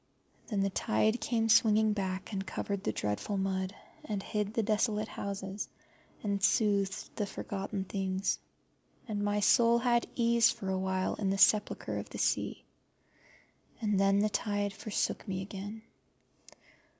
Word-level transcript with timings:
Then 0.47 0.61
the 0.61 0.71
tide 0.71 1.21
came 1.21 1.47
swinging 1.47 1.93
back 1.93 2.33
and 2.33 2.43
covered 2.43 2.83
the 2.83 2.91
dreadful 2.91 3.37
mud, 3.37 3.75
and 4.03 4.23
hid 4.23 4.51
the 4.55 4.63
desolate 4.63 5.09
houses, 5.09 5.69
and 6.23 6.41
soothed 6.41 7.15
the 7.17 7.27
forgotten 7.27 7.83
things, 7.83 8.39
and 9.07 9.21
my 9.23 9.41
soul 9.41 9.77
had 9.77 10.07
ease 10.15 10.49
for 10.49 10.69
a 10.69 10.79
while 10.79 11.13
in 11.13 11.29
the 11.29 11.37
sepulture 11.37 11.99
of 11.99 12.09
the 12.09 12.17
sea. 12.17 12.65
And 13.79 13.99
then 13.99 14.17
the 14.17 14.29
tide 14.29 14.73
forsook 14.73 15.27
me 15.27 15.43
again. 15.43 15.83